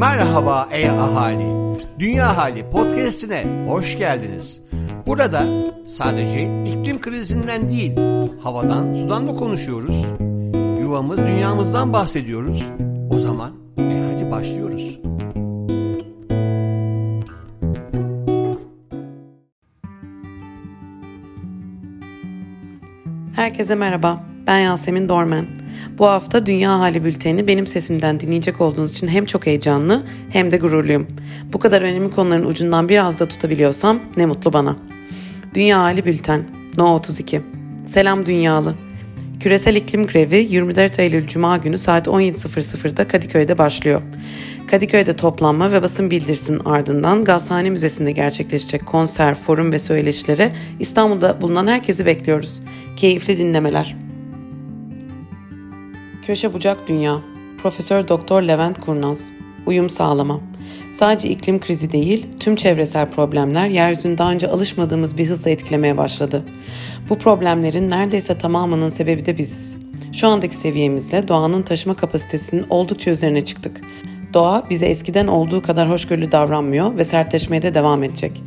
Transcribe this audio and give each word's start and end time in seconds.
Merhaba 0.00 0.68
ey 0.72 0.90
ahali. 0.90 1.76
Dünya 1.98 2.36
Hali 2.36 2.70
podcast'ine 2.70 3.66
hoş 3.68 3.98
geldiniz. 3.98 4.60
Burada 5.06 5.44
sadece 5.86 6.42
iklim 6.64 7.00
krizinden 7.00 7.68
değil, 7.68 7.92
havadan, 8.42 8.94
sudan 8.94 9.28
da 9.28 9.36
konuşuyoruz. 9.36 10.04
Yuvamız, 10.80 11.18
dünyamızdan 11.18 11.92
bahsediyoruz. 11.92 12.64
O 13.10 13.18
zaman 13.18 13.52
e 13.78 14.12
hadi 14.12 14.30
başlıyoruz. 14.30 14.98
Herkese 23.36 23.74
merhaba. 23.74 24.20
Ben 24.46 24.58
Yasemin 24.58 25.08
Dormen. 25.08 25.59
Bu 25.98 26.06
hafta 26.06 26.46
Dünya 26.46 26.78
Hali 26.78 27.04
Bülteni 27.04 27.46
benim 27.46 27.66
sesimden 27.66 28.20
dinleyecek 28.20 28.60
olduğunuz 28.60 28.90
için 28.90 29.08
hem 29.08 29.24
çok 29.24 29.46
heyecanlı 29.46 30.02
hem 30.30 30.50
de 30.50 30.56
gururluyum. 30.56 31.06
Bu 31.52 31.58
kadar 31.58 31.82
önemli 31.82 32.10
konuların 32.10 32.44
ucundan 32.44 32.88
biraz 32.88 33.20
da 33.20 33.28
tutabiliyorsam 33.28 34.00
ne 34.16 34.26
mutlu 34.26 34.52
bana. 34.52 34.76
Dünya 35.54 35.78
Hali 35.78 36.04
Bülten 36.04 36.44
No 36.76 36.94
32 36.94 37.40
Selam 37.86 38.26
Dünyalı 38.26 38.74
Küresel 39.40 39.76
iklim 39.76 40.06
grevi 40.06 40.36
24 40.36 40.98
Eylül 40.98 41.26
Cuma 41.26 41.56
günü 41.56 41.78
saat 41.78 42.06
17.00'da 42.06 43.08
Kadıköy'de 43.08 43.58
başlıyor. 43.58 44.02
Kadıköy'de 44.70 45.16
toplanma 45.16 45.72
ve 45.72 45.82
basın 45.82 46.10
bildirisinin 46.10 46.60
ardından 46.64 47.24
Gazhane 47.24 47.70
Müzesi'nde 47.70 48.12
gerçekleşecek 48.12 48.86
konser, 48.86 49.34
forum 49.34 49.72
ve 49.72 49.78
söyleşilere 49.78 50.52
İstanbul'da 50.80 51.40
bulunan 51.40 51.66
herkesi 51.66 52.06
bekliyoruz. 52.06 52.62
Keyifli 52.96 53.38
dinlemeler. 53.38 54.09
Köşe 56.30 56.54
Bucak 56.54 56.88
Dünya 56.88 57.20
Profesör 57.62 58.08
Doktor 58.08 58.42
Levent 58.42 58.80
Kurnaz 58.80 59.30
Uyum 59.66 59.90
sağlama 59.90 60.40
Sadece 60.92 61.28
iklim 61.28 61.60
krizi 61.60 61.92
değil, 61.92 62.26
tüm 62.40 62.56
çevresel 62.56 63.10
problemler 63.10 63.68
yeryüzünü 63.68 64.18
daha 64.18 64.32
önce 64.32 64.48
alışmadığımız 64.48 65.18
bir 65.18 65.26
hızla 65.26 65.50
etkilemeye 65.50 65.96
başladı. 65.96 66.44
Bu 67.08 67.18
problemlerin 67.18 67.90
neredeyse 67.90 68.38
tamamının 68.38 68.88
sebebi 68.88 69.26
de 69.26 69.38
biziz. 69.38 69.76
Şu 70.12 70.28
andaki 70.28 70.56
seviyemizle 70.56 71.28
doğanın 71.28 71.62
taşıma 71.62 71.96
kapasitesinin 71.96 72.66
oldukça 72.70 73.10
üzerine 73.10 73.40
çıktık. 73.44 73.80
Doğa 74.34 74.70
bize 74.70 74.86
eskiden 74.86 75.26
olduğu 75.26 75.62
kadar 75.62 75.90
hoşgörülü 75.90 76.32
davranmıyor 76.32 76.96
ve 76.96 77.04
sertleşmeye 77.04 77.62
de 77.62 77.74
devam 77.74 78.02
edecek. 78.02 78.42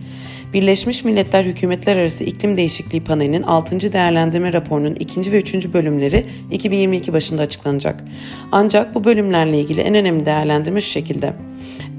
Birleşmiş 0.53 1.03
Milletler 1.03 1.45
Hükümetler 1.45 1.97
Arası 1.97 2.23
İklim 2.23 2.57
Değişikliği 2.57 3.03
Paneli'nin 3.03 3.43
6. 3.43 3.93
değerlendirme 3.93 4.53
raporunun 4.53 4.95
2. 4.95 5.31
ve 5.31 5.39
3. 5.39 5.73
bölümleri 5.73 6.25
2022 6.51 7.13
başında 7.13 7.41
açıklanacak. 7.41 8.03
Ancak 8.51 8.95
bu 8.95 9.03
bölümlerle 9.03 9.59
ilgili 9.59 9.81
en 9.81 9.95
önemli 9.95 10.25
değerlendirme 10.25 10.81
şu 10.81 10.89
şekilde. 10.89 11.33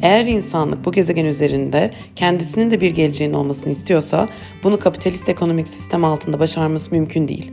Eğer 0.02 0.26
insanlık 0.26 0.84
bu 0.84 0.92
gezegen 0.92 1.24
üzerinde 1.24 1.90
kendisinin 2.16 2.70
de 2.70 2.80
bir 2.80 2.90
geleceğin 2.90 3.32
olmasını 3.32 3.72
istiyorsa 3.72 4.28
bunu 4.62 4.78
kapitalist 4.78 5.28
ekonomik 5.28 5.68
sistem 5.68 6.04
altında 6.04 6.38
başarması 6.38 6.94
mümkün 6.94 7.28
değil. 7.28 7.52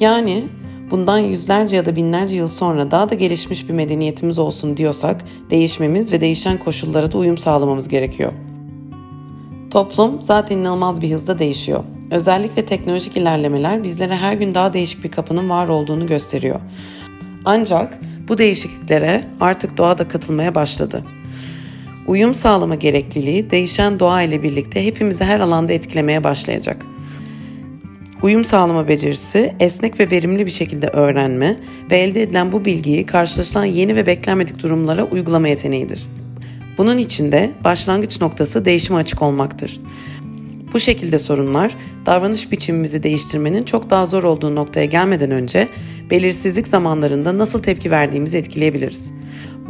Yani 0.00 0.44
bundan 0.90 1.18
yüzlerce 1.18 1.76
ya 1.76 1.86
da 1.86 1.96
binlerce 1.96 2.36
yıl 2.36 2.48
sonra 2.48 2.90
daha 2.90 3.10
da 3.10 3.14
gelişmiş 3.14 3.68
bir 3.68 3.74
medeniyetimiz 3.74 4.38
olsun 4.38 4.76
diyorsak 4.76 5.24
değişmemiz 5.50 6.12
ve 6.12 6.20
değişen 6.20 6.58
koşullara 6.58 7.12
da 7.12 7.18
uyum 7.18 7.38
sağlamamız 7.38 7.88
gerekiyor. 7.88 8.32
Toplum 9.70 10.22
zaten 10.22 10.56
inanılmaz 10.56 11.02
bir 11.02 11.10
hızda 11.10 11.38
değişiyor. 11.38 11.84
Özellikle 12.10 12.64
teknolojik 12.64 13.16
ilerlemeler 13.16 13.82
bizlere 13.82 14.16
her 14.16 14.32
gün 14.32 14.54
daha 14.54 14.72
değişik 14.72 15.04
bir 15.04 15.10
kapının 15.10 15.50
var 15.50 15.68
olduğunu 15.68 16.06
gösteriyor. 16.06 16.60
Ancak 17.44 17.98
bu 18.28 18.38
değişikliklere 18.38 19.24
artık 19.40 19.78
doğa 19.78 19.98
da 19.98 20.08
katılmaya 20.08 20.54
başladı. 20.54 21.04
Uyum 22.06 22.34
sağlama 22.34 22.74
gerekliliği 22.74 23.50
değişen 23.50 24.00
doğa 24.00 24.22
ile 24.22 24.42
birlikte 24.42 24.86
hepimizi 24.86 25.24
her 25.24 25.40
alanda 25.40 25.72
etkilemeye 25.72 26.24
başlayacak. 26.24 26.86
Uyum 28.22 28.44
sağlama 28.44 28.88
becerisi, 28.88 29.54
esnek 29.60 30.00
ve 30.00 30.10
verimli 30.10 30.46
bir 30.46 30.50
şekilde 30.50 30.86
öğrenme 30.86 31.56
ve 31.90 31.98
elde 31.98 32.22
edilen 32.22 32.52
bu 32.52 32.64
bilgiyi 32.64 33.06
karşılaşılan 33.06 33.64
yeni 33.64 33.96
ve 33.96 34.06
beklenmedik 34.06 34.62
durumlara 34.62 35.04
uygulama 35.04 35.48
yeteneğidir. 35.48 36.08
Bunun 36.78 36.98
içinde 36.98 37.50
başlangıç 37.64 38.20
noktası 38.20 38.64
değişime 38.64 38.98
açık 38.98 39.22
olmaktır. 39.22 39.80
Bu 40.72 40.80
şekilde 40.80 41.18
sorunlar 41.18 41.76
davranış 42.06 42.52
biçimimizi 42.52 43.02
değiştirmenin 43.02 43.64
çok 43.64 43.90
daha 43.90 44.06
zor 44.06 44.22
olduğu 44.22 44.54
noktaya 44.54 44.86
gelmeden 44.86 45.30
önce 45.30 45.68
belirsizlik 46.10 46.68
zamanlarında 46.68 47.38
nasıl 47.38 47.62
tepki 47.62 47.90
verdiğimizi 47.90 48.36
etkileyebiliriz. 48.36 49.10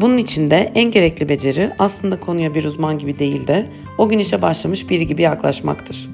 Bunun 0.00 0.18
için 0.18 0.50
de 0.50 0.72
en 0.74 0.90
gerekli 0.90 1.28
beceri 1.28 1.70
aslında 1.78 2.20
konuya 2.20 2.54
bir 2.54 2.64
uzman 2.64 2.98
gibi 2.98 3.18
değil 3.18 3.46
de 3.46 3.66
o 3.98 4.08
gün 4.08 4.18
işe 4.18 4.42
başlamış 4.42 4.90
biri 4.90 5.06
gibi 5.06 5.22
yaklaşmaktır. 5.22 6.10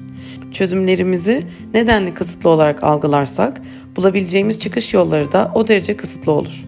Çözümlerimizi 0.51 1.43
nedenli 1.73 2.13
kısıtlı 2.13 2.49
olarak 2.49 2.83
algılarsak 2.83 3.61
bulabileceğimiz 3.95 4.59
çıkış 4.59 4.93
yolları 4.93 5.31
da 5.31 5.51
o 5.55 5.67
derece 5.67 5.97
kısıtlı 5.97 6.31
olur. 6.31 6.65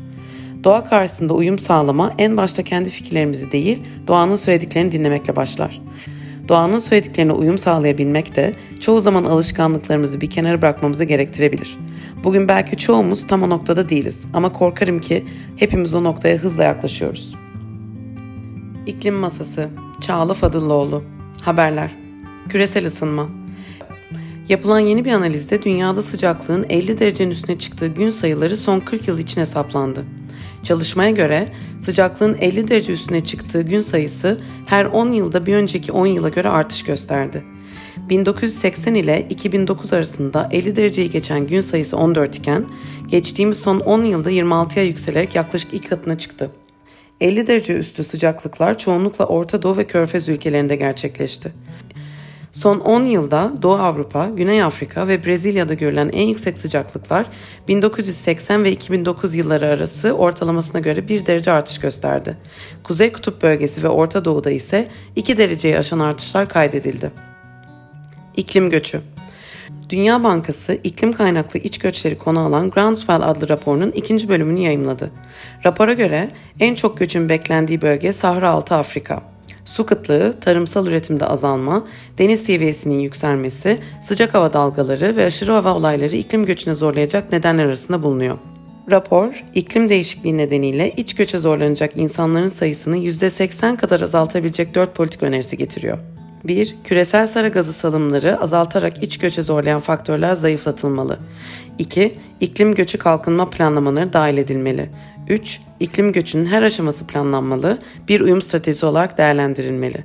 Doğa 0.67 0.83
karşısında 0.83 1.33
uyum 1.33 1.59
sağlama 1.59 2.13
en 2.17 2.37
başta 2.37 2.63
kendi 2.63 2.89
fikirlerimizi 2.89 3.51
değil, 3.51 3.83
doğanın 4.07 4.35
söylediklerini 4.35 4.91
dinlemekle 4.91 5.35
başlar. 5.35 5.81
Doğanın 6.47 6.79
söylediklerine 6.79 7.31
uyum 7.31 7.57
sağlayabilmek 7.57 8.35
de 8.35 8.53
çoğu 8.79 8.99
zaman 8.99 9.23
alışkanlıklarımızı 9.23 10.21
bir 10.21 10.29
kenara 10.29 10.61
bırakmamızı 10.61 11.03
gerektirebilir. 11.03 11.77
Bugün 12.23 12.47
belki 12.47 12.77
çoğumuz 12.77 13.27
tam 13.27 13.43
o 13.43 13.49
noktada 13.49 13.89
değiliz 13.89 14.25
ama 14.33 14.53
korkarım 14.53 15.01
ki 15.01 15.25
hepimiz 15.55 15.93
o 15.93 16.03
noktaya 16.03 16.37
hızla 16.37 16.63
yaklaşıyoruz. 16.63 17.35
İklim 18.85 19.15
Masası 19.15 19.69
Çağla 20.01 20.33
Fadıllıoğlu 20.33 21.03
Haberler 21.41 21.91
Küresel 22.49 22.85
ısınma 22.85 23.29
Yapılan 24.49 24.79
yeni 24.79 25.05
bir 25.05 25.11
analizde 25.11 25.63
dünyada 25.63 26.01
sıcaklığın 26.01 26.65
50 26.69 26.99
derecenin 26.99 27.31
üstüne 27.31 27.57
çıktığı 27.57 27.87
gün 27.87 28.09
sayıları 28.09 28.57
son 28.57 28.79
40 28.79 29.07
yıl 29.07 29.19
için 29.19 29.41
hesaplandı. 29.41 30.05
Çalışmaya 30.63 31.11
göre 31.11 31.49
sıcaklığın 31.81 32.37
50 32.41 32.67
derece 32.67 32.93
üstüne 32.93 33.23
çıktığı 33.23 33.61
gün 33.61 33.81
sayısı 33.81 34.41
her 34.65 34.85
10 34.85 35.11
yılda 35.11 35.45
bir 35.45 35.55
önceki 35.55 35.91
10 35.91 36.05
yıla 36.05 36.29
göre 36.29 36.49
artış 36.49 36.83
gösterdi. 36.83 37.43
1980 38.09 38.95
ile 38.95 39.27
2009 39.29 39.93
arasında 39.93 40.49
50 40.51 40.75
dereceyi 40.75 41.11
geçen 41.11 41.47
gün 41.47 41.61
sayısı 41.61 41.97
14 41.97 42.35
iken 42.35 42.65
geçtiğimiz 43.07 43.57
son 43.57 43.79
10 43.79 44.03
yılda 44.03 44.31
26'ya 44.31 44.85
yükselerek 44.85 45.35
yaklaşık 45.35 45.73
iki 45.73 45.89
katına 45.89 46.17
çıktı. 46.17 46.51
50 47.21 47.47
derece 47.47 47.73
üstü 47.73 48.03
sıcaklıklar 48.03 48.77
çoğunlukla 48.77 49.25
Orta 49.25 49.61
Doğu 49.61 49.77
ve 49.77 49.87
Körfez 49.87 50.29
ülkelerinde 50.29 50.75
gerçekleşti. 50.75 51.51
Son 52.57 52.79
10 52.79 53.05
yılda 53.05 53.53
Doğu 53.61 53.75
Avrupa, 53.75 54.29
Güney 54.29 54.63
Afrika 54.63 55.07
ve 55.07 55.25
Brezilya'da 55.25 55.73
görülen 55.73 56.09
en 56.13 56.27
yüksek 56.27 56.59
sıcaklıklar 56.59 57.25
1980 57.67 58.63
ve 58.63 58.71
2009 58.71 59.35
yılları 59.35 59.67
arası 59.67 60.11
ortalamasına 60.11 60.79
göre 60.79 61.07
1 61.07 61.25
derece 61.25 61.51
artış 61.51 61.79
gösterdi. 61.79 62.37
Kuzey 62.83 63.11
Kutup 63.11 63.41
bölgesi 63.41 63.83
ve 63.83 63.89
Orta 63.89 64.25
Doğu'da 64.25 64.51
ise 64.51 64.87
2 65.15 65.37
dereceyi 65.37 65.77
aşan 65.77 65.99
artışlar 65.99 66.49
kaydedildi. 66.49 67.11
İklim 68.37 68.69
göçü 68.69 69.01
Dünya 69.89 70.23
Bankası 70.23 70.79
iklim 70.83 71.13
kaynaklı 71.13 71.59
iç 71.59 71.79
göçleri 71.79 72.17
konu 72.17 72.39
alan 72.39 72.69
Groundswell 72.69 73.21
adlı 73.29 73.49
raporunun 73.49 73.91
ikinci 73.91 74.29
bölümünü 74.29 74.59
yayımladı. 74.59 75.11
Rapora 75.65 75.93
göre 75.93 76.31
en 76.59 76.75
çok 76.75 76.97
göçün 76.97 77.29
beklendiği 77.29 77.81
bölge 77.81 78.13
Sahra 78.13 78.49
Altı 78.49 78.75
Afrika. 78.75 79.36
Su 79.67 79.85
kıtlığı, 79.85 80.33
tarımsal 80.39 80.87
üretimde 80.87 81.25
azalma, 81.25 81.87
deniz 82.17 82.43
seviyesinin 82.43 82.99
yükselmesi, 82.99 83.79
sıcak 84.01 84.33
hava 84.33 84.53
dalgaları 84.53 85.15
ve 85.15 85.25
aşırı 85.25 85.51
hava 85.51 85.73
olayları 85.73 86.15
iklim 86.15 86.45
göçüne 86.45 86.75
zorlayacak 86.75 87.31
nedenler 87.31 87.65
arasında 87.65 88.03
bulunuyor. 88.03 88.37
Rapor, 88.91 89.43
iklim 89.55 89.89
değişikliği 89.89 90.37
nedeniyle 90.37 90.91
iç 90.91 91.15
göçe 91.15 91.39
zorlanacak 91.39 91.97
insanların 91.97 92.47
sayısını 92.47 92.97
%80 92.97 93.77
kadar 93.77 94.01
azaltabilecek 94.01 94.75
4 94.75 94.95
politik 94.95 95.23
önerisi 95.23 95.57
getiriyor. 95.57 95.97
1. 96.43 96.75
Küresel 96.83 97.27
sera 97.27 97.47
gazı 97.47 97.73
salımları 97.73 98.41
azaltarak 98.41 99.03
iç 99.03 99.17
göçe 99.17 99.41
zorlayan 99.41 99.79
faktörler 99.79 100.33
zayıflatılmalı. 100.33 101.19
2. 101.77 102.19
İklim 102.39 102.75
göçü 102.75 102.97
kalkınma 102.97 103.49
planlamaları 103.49 104.13
dahil 104.13 104.37
edilmeli. 104.37 104.89
3. 105.29 105.61
İklim 105.79 106.11
göçünün 106.11 106.45
her 106.45 106.63
aşaması 106.63 107.07
planlanmalı, 107.07 107.79
bir 108.07 108.21
uyum 108.21 108.41
stratejisi 108.41 108.85
olarak 108.85 109.17
değerlendirilmeli. 109.17 110.03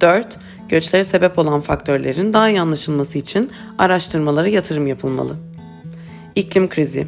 4. 0.00 0.38
Göçlere 0.68 1.04
sebep 1.04 1.38
olan 1.38 1.60
faktörlerin 1.60 2.32
daha 2.32 2.48
iyi 2.48 2.60
anlaşılması 2.60 3.18
için 3.18 3.50
araştırmalara 3.78 4.48
yatırım 4.48 4.86
yapılmalı. 4.86 5.36
İklim 6.34 6.68
krizi 6.68 7.06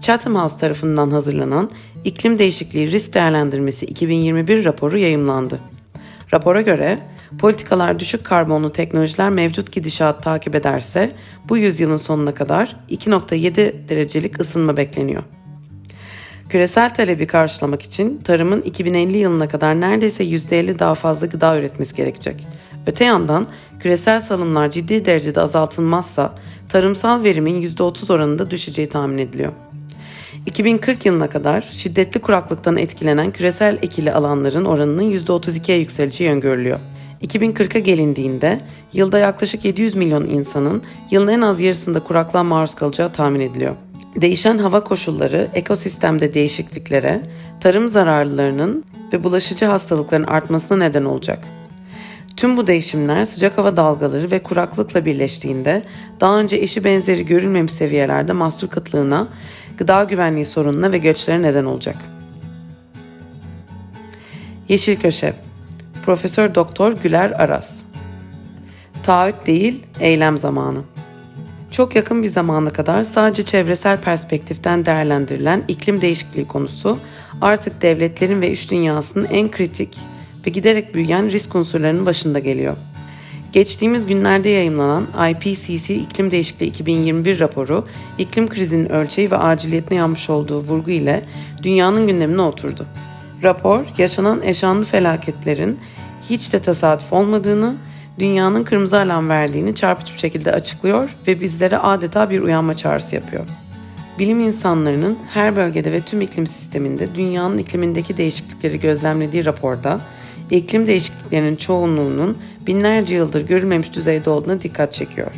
Chatham 0.00 0.34
House 0.34 0.58
tarafından 0.58 1.10
hazırlanan 1.10 1.70
İklim 2.04 2.38
Değişikliği 2.38 2.90
Risk 2.90 3.14
Değerlendirmesi 3.14 3.86
2021 3.86 4.64
raporu 4.64 4.98
yayımlandı. 4.98 5.60
Rapora 6.34 6.60
göre 6.60 6.98
politikalar 7.38 7.98
düşük 7.98 8.24
karbonlu 8.24 8.72
teknolojiler 8.72 9.30
mevcut 9.30 9.72
gidişat 9.72 10.22
takip 10.22 10.54
ederse 10.54 11.12
bu 11.48 11.56
yüzyılın 11.56 11.96
sonuna 11.96 12.34
kadar 12.34 12.76
2.7 12.90 13.88
derecelik 13.88 14.40
ısınma 14.40 14.76
bekleniyor. 14.76 15.22
Küresel 16.48 16.94
talebi 16.94 17.26
karşılamak 17.26 17.82
için 17.82 18.20
tarımın 18.24 18.62
2050 18.62 19.16
yılına 19.16 19.48
kadar 19.48 19.80
neredeyse 19.80 20.24
%50 20.24 20.78
daha 20.78 20.94
fazla 20.94 21.26
gıda 21.26 21.58
üretmesi 21.58 21.96
gerekecek. 21.96 22.46
Öte 22.86 23.04
yandan 23.04 23.46
küresel 23.80 24.20
salımlar 24.20 24.70
ciddi 24.70 25.04
derecede 25.04 25.40
azaltılmazsa 25.40 26.34
tarımsal 26.68 27.24
verimin 27.24 27.62
%30 27.62 28.12
oranında 28.12 28.50
düşeceği 28.50 28.88
tahmin 28.88 29.18
ediliyor. 29.18 29.52
2040 30.46 31.06
yılına 31.06 31.30
kadar 31.30 31.68
şiddetli 31.72 32.20
kuraklıktan 32.20 32.76
etkilenen 32.76 33.30
küresel 33.30 33.78
ekili 33.82 34.12
alanların 34.12 34.64
oranının 34.64 35.12
%32'ye 35.12 35.78
yükseleceği 35.78 36.30
öngörülüyor. 36.30 36.78
2040'a 37.22 37.78
gelindiğinde 37.78 38.60
yılda 38.92 39.18
yaklaşık 39.18 39.64
700 39.64 39.94
milyon 39.94 40.26
insanın 40.26 40.82
yılın 41.10 41.28
en 41.28 41.40
az 41.40 41.60
yarısında 41.60 42.00
kuraklığa 42.00 42.44
maruz 42.44 42.74
kalacağı 42.74 43.12
tahmin 43.12 43.40
ediliyor. 43.40 43.74
Değişen 44.16 44.58
hava 44.58 44.84
koşulları 44.84 45.48
ekosistemde 45.54 46.34
değişikliklere, 46.34 47.20
tarım 47.60 47.88
zararlılarının 47.88 48.84
ve 49.12 49.24
bulaşıcı 49.24 49.64
hastalıkların 49.66 50.24
artmasına 50.24 50.78
neden 50.78 51.04
olacak. 51.04 51.38
Tüm 52.36 52.56
bu 52.56 52.66
değişimler 52.66 53.24
sıcak 53.24 53.58
hava 53.58 53.76
dalgaları 53.76 54.30
ve 54.30 54.42
kuraklıkla 54.42 55.04
birleştiğinde 55.04 55.82
daha 56.20 56.38
önce 56.38 56.56
eşi 56.56 56.84
benzeri 56.84 57.26
görülmemiş 57.26 57.72
seviyelerde 57.72 58.32
mahsul 58.32 58.68
kıtlığına, 58.68 59.28
gıda 59.78 60.04
güvenliği 60.04 60.46
sorununa 60.46 60.92
ve 60.92 60.98
göçlere 60.98 61.42
neden 61.42 61.64
olacak. 61.64 61.96
Yeşil 64.68 65.00
Köşe 65.00 65.34
Profesör 66.04 66.54
Doktor 66.54 66.92
Güler 66.92 67.30
Aras 67.30 67.82
Taahhüt 69.02 69.46
değil, 69.46 69.82
eylem 70.00 70.38
zamanı. 70.38 70.78
Çok 71.76 71.96
yakın 71.96 72.22
bir 72.22 72.28
zamana 72.28 72.70
kadar 72.70 73.04
sadece 73.04 73.42
çevresel 73.42 74.00
perspektiften 74.00 74.86
değerlendirilen 74.86 75.62
iklim 75.68 76.00
değişikliği 76.00 76.48
konusu 76.48 76.98
artık 77.40 77.82
devletlerin 77.82 78.40
ve 78.40 78.50
iş 78.50 78.70
dünyasının 78.70 79.24
en 79.24 79.50
kritik 79.50 79.98
ve 80.46 80.50
giderek 80.50 80.94
büyüyen 80.94 81.30
risk 81.30 81.54
unsurlarının 81.54 82.06
başında 82.06 82.38
geliyor. 82.38 82.76
Geçtiğimiz 83.52 84.06
günlerde 84.06 84.48
yayımlanan 84.48 85.06
IPCC 85.30 85.94
İklim 85.94 86.30
Değişikliği 86.30 86.66
2021 86.66 87.40
raporu, 87.40 87.86
iklim 88.18 88.48
krizinin 88.48 88.92
ölçeği 88.92 89.30
ve 89.30 89.36
aciliyetine 89.36 89.98
yanmış 89.98 90.30
olduğu 90.30 90.60
vurgu 90.60 90.90
ile 90.90 91.24
dünyanın 91.62 92.06
gündemine 92.06 92.42
oturdu. 92.42 92.86
Rapor, 93.42 93.84
yaşanan 93.98 94.42
eşanlı 94.42 94.84
felaketlerin 94.84 95.78
hiç 96.30 96.52
de 96.52 96.62
tesadüf 96.62 97.12
olmadığını, 97.12 97.76
dünyanın 98.18 98.64
kırmızı 98.64 99.00
alarm 99.00 99.28
verdiğini 99.28 99.74
çarpıcı 99.74 100.14
bir 100.14 100.18
şekilde 100.18 100.52
açıklıyor 100.52 101.16
ve 101.26 101.40
bizlere 101.40 101.78
adeta 101.78 102.30
bir 102.30 102.40
uyanma 102.40 102.76
çağrısı 102.76 103.14
yapıyor. 103.14 103.44
Bilim 104.18 104.40
insanlarının 104.40 105.18
her 105.32 105.56
bölgede 105.56 105.92
ve 105.92 106.00
tüm 106.00 106.20
iklim 106.20 106.46
sisteminde 106.46 107.14
dünyanın 107.14 107.58
iklimindeki 107.58 108.16
değişiklikleri 108.16 108.80
gözlemlediği 108.80 109.44
raporda 109.44 110.00
iklim 110.50 110.86
değişikliklerinin 110.86 111.56
çoğunluğunun 111.56 112.38
binlerce 112.66 113.14
yıldır 113.14 113.46
görülmemiş 113.46 113.92
düzeyde 113.92 114.30
olduğuna 114.30 114.62
dikkat 114.62 114.92
çekiyor. 114.92 115.30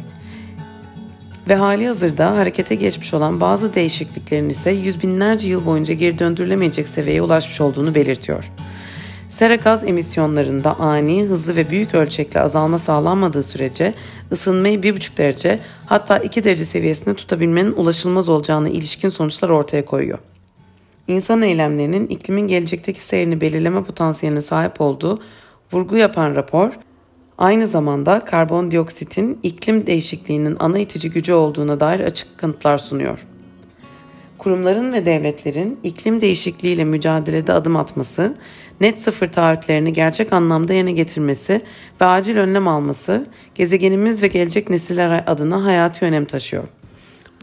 Ve 1.48 1.54
hali 1.54 1.86
hazırda 1.86 2.36
harekete 2.36 2.74
geçmiş 2.74 3.14
olan 3.14 3.40
bazı 3.40 3.74
değişikliklerin 3.74 4.48
ise 4.48 4.70
yüz 4.70 5.02
binlerce 5.02 5.48
yıl 5.48 5.66
boyunca 5.66 5.94
geri 5.94 6.18
döndürülemeyecek 6.18 6.88
seviyeye 6.88 7.22
ulaşmış 7.22 7.60
olduğunu 7.60 7.94
belirtiyor. 7.94 8.52
Sera 9.36 9.54
gaz 9.54 9.84
emisyonlarında 9.84 10.78
ani, 10.78 11.24
hızlı 11.24 11.56
ve 11.56 11.70
büyük 11.70 11.94
ölçekli 11.94 12.40
azalma 12.40 12.78
sağlanmadığı 12.78 13.42
sürece 13.42 13.94
ısınmayı 14.32 14.78
1,5 14.78 15.16
derece 15.16 15.58
hatta 15.86 16.18
2 16.18 16.44
derece 16.44 16.64
seviyesinde 16.64 17.14
tutabilmenin 17.14 17.72
ulaşılmaz 17.72 18.28
olacağına 18.28 18.68
ilişkin 18.68 19.08
sonuçlar 19.08 19.48
ortaya 19.48 19.84
koyuyor. 19.84 20.18
İnsan 21.08 21.42
eylemlerinin 21.42 22.06
iklimin 22.06 22.46
gelecekteki 22.46 23.04
seyrini 23.04 23.40
belirleme 23.40 23.84
potansiyeline 23.84 24.40
sahip 24.40 24.80
olduğu 24.80 25.22
vurgu 25.72 25.96
yapan 25.96 26.34
rapor, 26.34 26.70
aynı 27.38 27.68
zamanda 27.68 28.20
karbondioksitin 28.20 29.38
iklim 29.42 29.86
değişikliğinin 29.86 30.56
ana 30.58 30.78
itici 30.78 31.10
gücü 31.10 31.32
olduğuna 31.32 31.80
dair 31.80 32.00
açık 32.00 32.38
kanıtlar 32.38 32.78
sunuyor. 32.78 33.26
Kurumların 34.38 34.92
ve 34.92 35.06
devletlerin 35.06 35.80
iklim 35.82 36.20
değişikliğiyle 36.20 36.84
mücadelede 36.84 37.52
adım 37.52 37.76
atması, 37.76 38.36
net 38.80 39.00
sıfır 39.00 39.32
taahhütlerini 39.32 39.92
gerçek 39.92 40.32
anlamda 40.32 40.72
yerine 40.72 40.92
getirmesi 40.92 41.60
ve 42.00 42.04
acil 42.04 42.36
önlem 42.36 42.68
alması 42.68 43.26
gezegenimiz 43.54 44.22
ve 44.22 44.26
gelecek 44.26 44.70
nesiller 44.70 45.24
adına 45.26 45.64
hayati 45.64 46.04
önem 46.04 46.24
taşıyor. 46.24 46.64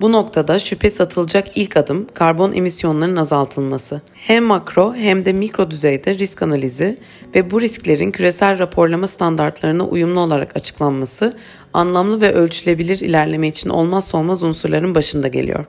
Bu 0.01 0.12
noktada 0.12 0.59
şüphe 0.59 0.89
satılacak 0.89 1.47
ilk 1.56 1.77
adım 1.77 2.07
karbon 2.13 2.51
emisyonlarının 2.51 3.15
azaltılması. 3.15 4.01
Hem 4.13 4.44
makro 4.44 4.95
hem 4.95 5.25
de 5.25 5.33
mikro 5.33 5.71
düzeyde 5.71 6.18
risk 6.18 6.41
analizi 6.41 6.97
ve 7.36 7.51
bu 7.51 7.62
risklerin 7.62 8.12
küresel 8.12 8.59
raporlama 8.59 9.07
standartlarına 9.07 9.86
uyumlu 9.86 10.19
olarak 10.19 10.57
açıklanması 10.57 11.38
anlamlı 11.74 12.21
ve 12.21 12.33
ölçülebilir 12.33 13.00
ilerleme 13.00 13.47
için 13.47 13.69
olmazsa 13.69 14.18
olmaz 14.18 14.44
unsurların 14.44 14.95
başında 14.95 15.27
geliyor. 15.27 15.65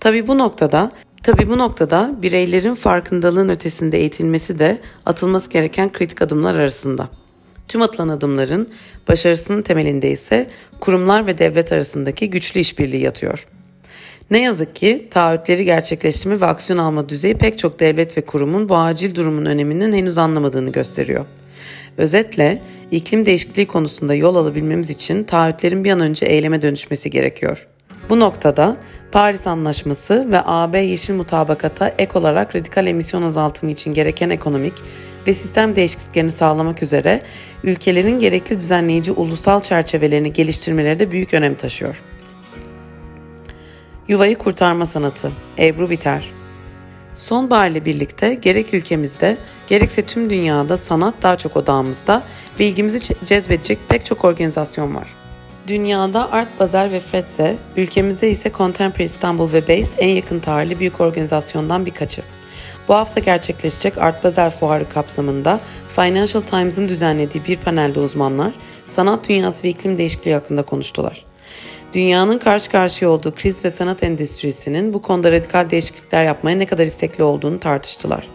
Tabi 0.00 0.26
bu 0.26 0.38
noktada 0.38 0.92
Tabi 1.24 1.48
bu 1.48 1.58
noktada 1.58 2.14
bireylerin 2.22 2.74
farkındalığın 2.74 3.48
ötesinde 3.48 3.98
eğitilmesi 3.98 4.58
de 4.58 4.78
atılması 5.06 5.50
gereken 5.50 5.92
kritik 5.92 6.22
adımlar 6.22 6.54
arasında. 6.54 7.08
Tüm 7.68 7.82
atılan 7.82 8.08
adımların 8.08 8.68
başarısının 9.08 9.62
temelinde 9.62 10.10
ise 10.10 10.50
kurumlar 10.80 11.26
ve 11.26 11.38
devlet 11.38 11.72
arasındaki 11.72 12.30
güçlü 12.30 12.60
işbirliği 12.60 13.02
yatıyor. 13.02 13.46
Ne 14.30 14.42
yazık 14.42 14.76
ki 14.76 15.08
taahhütleri 15.10 15.64
gerçekleştirme 15.64 16.40
ve 16.40 16.46
aksiyon 16.46 16.78
alma 16.78 17.08
düzeyi 17.08 17.34
pek 17.34 17.58
çok 17.58 17.80
devlet 17.80 18.18
ve 18.18 18.20
kurumun 18.20 18.68
bu 18.68 18.76
acil 18.76 19.14
durumun 19.14 19.46
öneminin 19.46 19.92
henüz 19.92 20.18
anlamadığını 20.18 20.72
gösteriyor. 20.72 21.26
Özetle 21.96 22.62
iklim 22.90 23.26
değişikliği 23.26 23.66
konusunda 23.66 24.14
yol 24.14 24.34
alabilmemiz 24.34 24.90
için 24.90 25.24
taahhütlerin 25.24 25.84
bir 25.84 25.90
an 25.90 26.00
önce 26.00 26.26
eyleme 26.26 26.62
dönüşmesi 26.62 27.10
gerekiyor. 27.10 27.68
Bu 28.08 28.20
noktada 28.20 28.76
Paris 29.12 29.46
Anlaşması 29.46 30.30
ve 30.30 30.40
AB 30.44 30.78
Yeşil 30.78 31.14
Mutabakat'a 31.14 31.88
ek 31.98 32.18
olarak 32.18 32.56
radikal 32.56 32.86
emisyon 32.86 33.22
azaltımı 33.22 33.72
için 33.72 33.94
gereken 33.94 34.30
ekonomik 34.30 34.72
ve 35.26 35.34
sistem 35.34 35.76
değişikliklerini 35.76 36.30
sağlamak 36.30 36.82
üzere 36.82 37.22
ülkelerin 37.64 38.18
gerekli 38.18 38.58
düzenleyici 38.58 39.12
ulusal 39.12 39.60
çerçevelerini 39.60 40.32
geliştirmeleri 40.32 40.98
de 40.98 41.10
büyük 41.10 41.34
önem 41.34 41.54
taşıyor. 41.54 42.02
Yuvayı 44.08 44.38
kurtarma 44.38 44.86
sanatı 44.86 45.32
Ebru 45.58 45.90
Biter 45.90 46.24
Sonbahar 47.14 47.70
ile 47.70 47.84
birlikte 47.84 48.34
gerek 48.34 48.74
ülkemizde 48.74 49.36
gerekse 49.66 50.02
tüm 50.02 50.30
dünyada 50.30 50.76
sanat 50.76 51.22
daha 51.22 51.38
çok 51.38 51.56
odağımızda 51.56 52.22
ve 52.60 52.66
ilgimizi 52.66 53.00
cezbedecek 53.24 53.78
pek 53.88 54.04
çok 54.04 54.24
organizasyon 54.24 54.94
var. 54.94 55.23
Dünyada 55.66 56.32
Art 56.32 56.60
Basel 56.60 56.90
ve 56.90 57.00
Fretze, 57.00 57.56
ülkemize 57.76 58.28
ise 58.28 58.52
Contemporary 58.52 59.04
İstanbul 59.04 59.52
ve 59.52 59.68
Base 59.68 59.98
en 59.98 60.08
yakın 60.08 60.40
tarihli 60.40 60.78
büyük 60.78 61.00
organizasyondan 61.00 61.86
birkaçı. 61.86 62.22
Bu 62.88 62.94
hafta 62.94 63.20
gerçekleşecek 63.20 63.98
Art 63.98 64.24
Basel 64.24 64.50
Fuarı 64.50 64.88
kapsamında 64.88 65.60
Financial 65.88 66.42
Times'ın 66.42 66.88
düzenlediği 66.88 67.44
bir 67.44 67.56
panelde 67.56 68.00
uzmanlar 68.00 68.52
sanat 68.88 69.28
dünyası 69.28 69.64
ve 69.64 69.68
iklim 69.68 69.98
değişikliği 69.98 70.34
hakkında 70.34 70.62
konuştular. 70.62 71.24
Dünyanın 71.92 72.38
karşı 72.38 72.70
karşıya 72.70 73.10
olduğu 73.10 73.34
kriz 73.34 73.64
ve 73.64 73.70
sanat 73.70 74.02
endüstrisinin 74.02 74.92
bu 74.92 75.02
konuda 75.02 75.32
radikal 75.32 75.70
değişiklikler 75.70 76.24
yapmaya 76.24 76.56
ne 76.56 76.66
kadar 76.66 76.86
istekli 76.86 77.24
olduğunu 77.24 77.60
tartıştılar. 77.60 78.28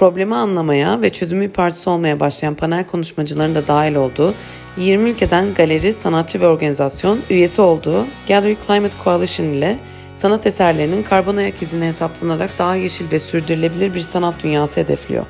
Problemi 0.00 0.34
anlamaya 0.34 1.02
ve 1.02 1.10
çözümü 1.10 1.48
bir 1.48 1.90
olmaya 1.90 2.20
başlayan 2.20 2.54
panel 2.54 2.86
konuşmacıların 2.86 3.54
da 3.54 3.68
dahil 3.68 3.94
olduğu 3.94 4.34
20 4.76 5.10
ülkeden 5.10 5.54
galeri, 5.54 5.92
sanatçı 5.92 6.40
ve 6.40 6.46
organizasyon 6.46 7.20
üyesi 7.30 7.62
olduğu 7.62 8.06
Gallery 8.28 8.56
Climate 8.66 8.96
Coalition 9.04 9.46
ile 9.46 9.78
sanat 10.14 10.46
eserlerinin 10.46 11.02
karbon 11.02 11.36
ayak 11.36 11.62
izini 11.62 11.86
hesaplanarak 11.86 12.50
daha 12.58 12.76
yeşil 12.76 13.10
ve 13.10 13.18
sürdürülebilir 13.18 13.94
bir 13.94 14.00
sanat 14.00 14.34
dünyası 14.42 14.80
hedefliyor. 14.80 15.26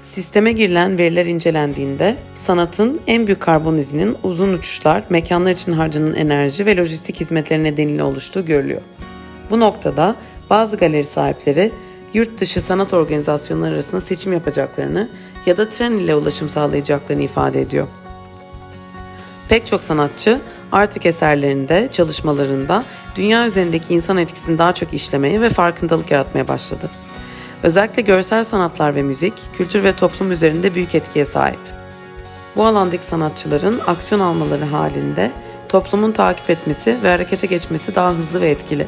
Sisteme 0.00 0.52
girilen 0.52 0.98
veriler 0.98 1.26
incelendiğinde 1.26 2.16
sanatın 2.34 3.00
en 3.06 3.26
büyük 3.26 3.40
karbon 3.40 3.76
izinin 3.76 4.16
uzun 4.22 4.52
uçuşlar, 4.52 5.02
mekanlar 5.10 5.52
için 5.52 5.72
harcanan 5.72 6.14
enerji 6.14 6.66
ve 6.66 6.76
lojistik 6.76 7.20
hizmetleri 7.20 7.64
nedeniyle 7.64 8.02
oluştuğu 8.02 8.44
görülüyor. 8.44 8.80
Bu 9.50 9.60
noktada 9.60 10.16
bazı 10.50 10.76
galeri 10.76 11.04
sahipleri 11.04 11.72
yurt 12.14 12.40
dışı 12.40 12.60
sanat 12.60 12.92
organizasyonları 12.92 13.74
arasında 13.74 14.00
seçim 14.00 14.32
yapacaklarını 14.32 15.08
ya 15.46 15.56
da 15.56 15.68
tren 15.68 15.92
ile 15.92 16.14
ulaşım 16.14 16.48
sağlayacaklarını 16.48 17.22
ifade 17.22 17.60
ediyor. 17.60 17.88
Pek 19.48 19.66
çok 19.66 19.84
sanatçı 19.84 20.40
artık 20.72 21.06
eserlerinde, 21.06 21.88
çalışmalarında 21.92 22.84
dünya 23.16 23.46
üzerindeki 23.46 23.94
insan 23.94 24.18
etkisini 24.18 24.58
daha 24.58 24.74
çok 24.74 24.94
işlemeye 24.94 25.40
ve 25.40 25.50
farkındalık 25.50 26.10
yaratmaya 26.10 26.48
başladı. 26.48 26.90
Özellikle 27.62 28.02
görsel 28.02 28.44
sanatlar 28.44 28.94
ve 28.94 29.02
müzik, 29.02 29.34
kültür 29.56 29.84
ve 29.84 29.92
toplum 29.92 30.32
üzerinde 30.32 30.74
büyük 30.74 30.94
etkiye 30.94 31.24
sahip. 31.24 31.60
Bu 32.56 32.64
alandaki 32.64 33.04
sanatçıların 33.04 33.80
aksiyon 33.86 34.20
almaları 34.20 34.64
halinde 34.64 35.32
toplumun 35.68 36.12
takip 36.12 36.50
etmesi 36.50 36.98
ve 37.02 37.08
harekete 37.08 37.46
geçmesi 37.46 37.94
daha 37.94 38.12
hızlı 38.12 38.40
ve 38.40 38.50
etkili. 38.50 38.86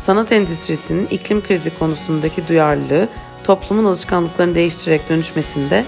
Sanat 0.00 0.32
endüstrisinin 0.32 1.06
iklim 1.06 1.42
krizi 1.42 1.78
konusundaki 1.78 2.48
duyarlılığı 2.48 3.08
toplumun 3.44 3.84
alışkanlıklarını 3.84 4.54
değiştirerek 4.54 5.08
dönüşmesinde 5.08 5.84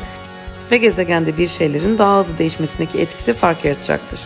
ve 0.71 0.77
gezegende 0.77 1.39
bir 1.39 1.49
şeylerin 1.49 1.99
daha 1.99 2.19
hızlı 2.19 2.39
değişmesindeki 2.39 3.01
etkisi 3.01 3.33
fark 3.33 3.65
yaratacaktır. 3.65 4.21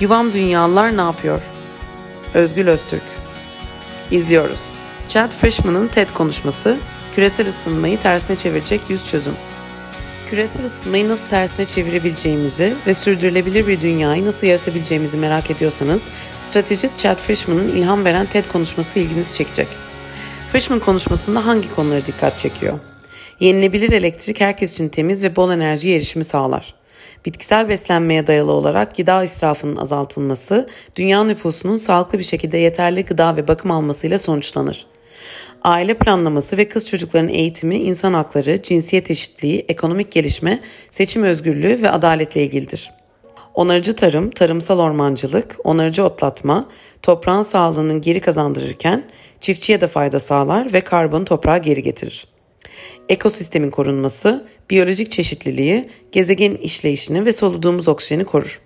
Yuvam 0.00 0.32
Dünyalılar 0.32 0.96
ne 0.96 1.00
yapıyor? 1.00 1.42
Özgül 2.34 2.68
Öztürk 2.68 3.02
İzliyoruz. 4.10 4.62
Chad 5.08 5.30
Frishman'ın 5.32 5.88
TED 5.88 6.08
konuşması, 6.08 6.78
küresel 7.14 7.48
ısınmayı 7.48 8.00
tersine 8.00 8.36
çevirecek 8.36 8.80
yüz 8.88 9.10
çözüm. 9.10 9.34
Küresel 10.32 10.66
ısınmayı 10.66 11.08
nasıl 11.08 11.28
tersine 11.28 11.66
çevirebileceğimizi 11.66 12.74
ve 12.86 12.94
sürdürülebilir 12.94 13.66
bir 13.66 13.80
dünyayı 13.80 14.24
nasıl 14.24 14.46
yaratabileceğimizi 14.46 15.18
merak 15.18 15.50
ediyorsanız, 15.50 16.08
stratejist 16.40 16.96
Chad 16.96 17.18
Frishman'ın 17.18 17.68
ilham 17.68 18.04
veren 18.04 18.26
TED 18.26 18.44
konuşması 18.44 18.98
ilginizi 18.98 19.34
çekecek. 19.34 19.68
Frishman 20.48 20.80
konuşmasında 20.80 21.46
hangi 21.46 21.74
konuları 21.74 22.06
dikkat 22.06 22.38
çekiyor? 22.38 22.78
Yenilebilir 23.40 23.92
elektrik 23.92 24.40
herkes 24.40 24.74
için 24.74 24.88
temiz 24.88 25.22
ve 25.22 25.36
bol 25.36 25.52
enerji 25.52 25.94
erişimi 25.94 26.24
sağlar. 26.24 26.74
Bitkisel 27.26 27.68
beslenmeye 27.68 28.26
dayalı 28.26 28.52
olarak 28.52 28.96
gıda 28.96 29.24
israfının 29.24 29.76
azaltılması, 29.76 30.68
dünya 30.96 31.24
nüfusunun 31.24 31.76
sağlıklı 31.76 32.18
bir 32.18 32.24
şekilde 32.24 32.58
yeterli 32.58 33.04
gıda 33.04 33.36
ve 33.36 33.48
bakım 33.48 33.70
almasıyla 33.70 34.18
sonuçlanır. 34.18 34.86
Aile 35.64 35.94
planlaması 35.94 36.56
ve 36.56 36.68
kız 36.68 36.86
çocukların 36.86 37.28
eğitimi 37.28 37.76
insan 37.76 38.14
hakları, 38.14 38.62
cinsiyet 38.62 39.10
eşitliği, 39.10 39.64
ekonomik 39.68 40.12
gelişme, 40.12 40.60
seçim 40.90 41.22
özgürlüğü 41.22 41.82
ve 41.82 41.90
adaletle 41.90 42.42
ilgilidir. 42.42 42.90
Onarıcı 43.54 43.96
tarım, 43.96 44.30
tarımsal 44.30 44.78
ormancılık, 44.78 45.56
onarıcı 45.64 46.04
otlatma, 46.04 46.68
toprağın 47.02 47.42
sağlığının 47.42 48.00
geri 48.00 48.20
kazandırırken 48.20 49.04
çiftçiye 49.40 49.80
de 49.80 49.86
fayda 49.86 50.20
sağlar 50.20 50.72
ve 50.72 50.80
karbon 50.80 51.24
toprağa 51.24 51.58
geri 51.58 51.82
getirir. 51.82 52.26
Ekosistemin 53.08 53.70
korunması, 53.70 54.46
biyolojik 54.70 55.10
çeşitliliği, 55.10 55.88
gezegenin 56.12 56.56
işleyişini 56.56 57.26
ve 57.26 57.32
soluduğumuz 57.32 57.88
oksijeni 57.88 58.24
korur. 58.24 58.60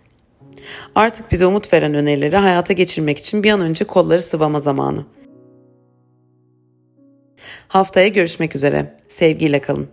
Artık 0.95 1.33
bize 1.33 1.47
umut 1.47 1.73
veren 1.73 1.95
önerileri 1.95 2.37
hayata 2.37 2.73
geçirmek 2.73 3.19
için 3.19 3.43
bir 3.43 3.51
an 3.51 3.61
önce 3.61 3.85
kolları 3.85 4.23
sıvama 4.23 4.61
zamanı. 4.61 5.05
Haftaya 7.69 8.09
görüşmek 8.09 8.57
üzere. 8.57 8.97
Sevgiyle 9.09 9.61
kalın. 9.61 9.89